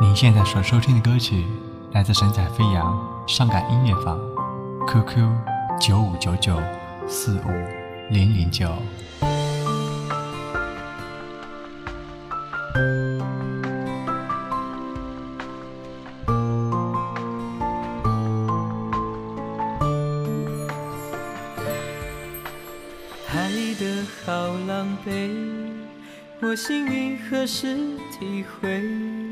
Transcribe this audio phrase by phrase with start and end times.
[0.00, 1.44] 您现在所收听的歌曲
[1.90, 2.96] 来自神采飞扬
[3.26, 4.16] 伤感音乐坊
[4.86, 5.28] ，QQ
[5.80, 6.56] 九五九九
[7.08, 7.50] 四五
[8.08, 8.70] 零零九。
[23.26, 24.32] 爱的好
[24.68, 25.32] 狼狈，
[26.40, 27.76] 我心里何时
[28.16, 29.27] 体会？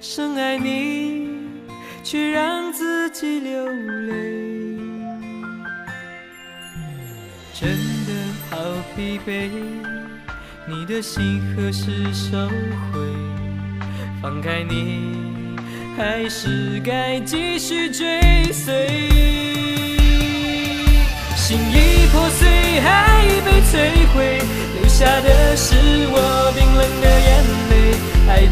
[0.00, 1.28] 深爱你，
[2.04, 4.78] 却让自己流泪，
[7.52, 7.68] 真
[8.06, 8.12] 的
[8.50, 8.56] 好
[8.94, 9.50] 疲惫。
[10.68, 12.48] 你的心何时收
[12.92, 13.00] 回？
[14.20, 15.56] 放开你，
[15.96, 18.20] 还是该继续追
[18.52, 18.86] 随？
[21.36, 22.48] 心已破碎，
[22.80, 24.42] 爱已被摧毁，
[24.80, 25.76] 留下的是
[26.10, 26.45] 我。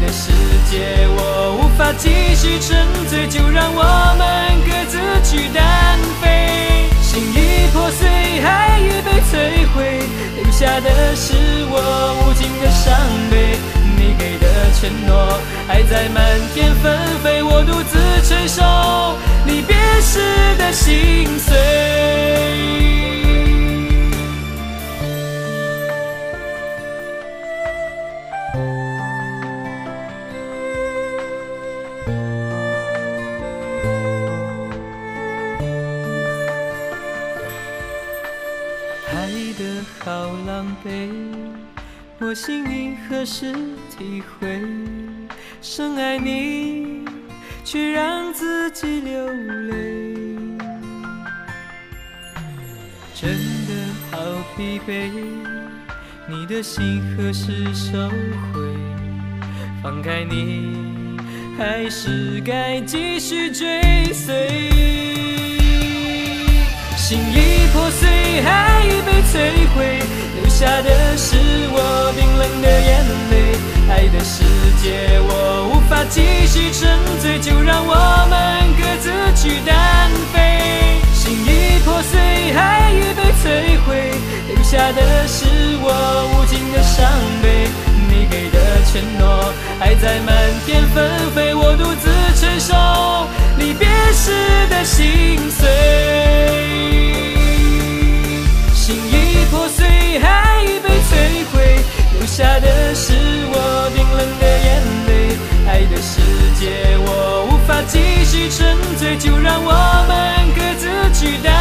[0.05, 0.31] 的世
[0.69, 3.81] 界我无法继续沉醉，就让我
[4.17, 6.85] 们各自去单飞。
[7.01, 8.07] 心已破碎，
[8.43, 9.99] 爱已被摧毁，
[10.35, 11.33] 留下的是
[11.71, 11.75] 我
[12.21, 12.93] 无尽的伤
[13.31, 13.57] 悲。
[13.97, 14.45] 你给的
[14.79, 17.97] 承诺还在漫天纷飞，我独自
[18.27, 20.19] 承受离别时
[20.57, 22.84] 的心碎。
[40.05, 40.11] 好
[40.45, 41.09] 狼狈，
[42.19, 43.51] 我心里何时
[43.89, 44.61] 体会？
[45.63, 47.03] 深爱你，
[47.63, 50.13] 却让自己流泪，
[53.15, 53.31] 真
[53.65, 53.73] 的
[54.11, 54.19] 好
[54.55, 55.09] 疲惫。
[56.29, 58.07] 你的心何时收
[58.53, 58.61] 回？
[59.81, 61.17] 放开你，
[61.57, 64.69] 还是该继续追随？
[66.95, 69.44] 心已破碎，爱已被摧，
[70.55, 71.35] 下的是
[71.69, 73.59] 我冰冷的眼泪。
[73.91, 74.41] 爱的世
[74.81, 76.87] 界我无法继续沉
[77.19, 77.93] 醉，就让我
[78.31, 80.39] 们各自去单飞。
[81.13, 84.13] 心已破碎，爱已被摧毁，
[84.47, 85.43] 留下的是
[85.83, 85.91] 我
[86.31, 87.03] 无尽的伤
[87.43, 87.67] 悲。
[88.07, 90.33] 你给的承诺还在漫
[90.65, 92.07] 天纷飞，我独自
[92.39, 92.73] 承受
[93.57, 94.31] 离别时
[94.69, 96.04] 的心碎。
[102.65, 103.13] 的是
[103.53, 103.55] 我
[103.93, 104.67] 冰冷的眼
[105.07, 105.09] 泪。
[105.69, 106.19] 爱的世
[106.59, 109.71] 界我无法继续沉醉，就让我
[110.09, 110.11] 们
[110.57, 110.83] 各自
[111.13, 111.53] 去单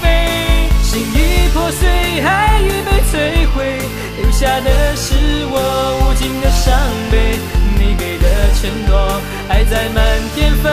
[0.00, 0.68] 飞。
[0.82, 3.78] 心已破碎，爱已被摧毁，
[4.20, 5.14] 留下的是
[5.52, 5.56] 我
[6.00, 6.72] 无尽的伤
[7.10, 7.38] 悲。
[7.78, 8.24] 你给的
[8.56, 10.70] 承诺还在漫天飞，